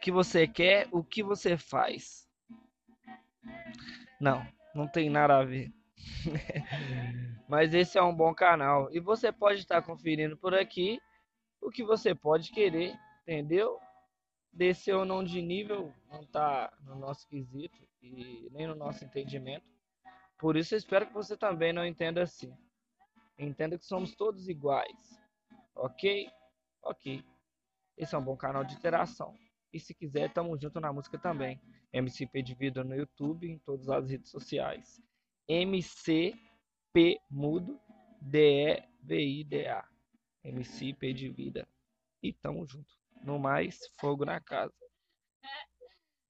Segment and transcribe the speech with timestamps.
[0.00, 2.26] que você quer, o que você faz.
[4.20, 5.72] Não, não tem nada a ver.
[7.48, 8.88] Mas esse é um bom canal.
[8.92, 11.00] E você pode estar conferindo por aqui
[11.60, 13.78] o que você pode querer, entendeu?
[14.52, 19.66] Descer ou não de nível não está no nosso quesito e nem no nosso entendimento.
[20.38, 22.52] Por isso eu espero que você também não entenda assim.
[23.38, 25.20] Entenda que somos todos iguais.
[25.74, 26.28] Ok?
[26.82, 27.22] Ok.
[27.96, 29.36] Esse é um bom canal de interação.
[29.72, 31.60] E se quiser, tamo junto na música também.
[31.92, 35.00] MCP de Vida no YouTube, em todas as redes sociais.
[35.48, 37.80] MCP Mudo
[38.20, 39.84] D-E-V-I-D-A.
[40.44, 41.68] MC P de Vida.
[42.22, 42.98] E tamo junto.
[43.22, 44.74] No mais, fogo na casa.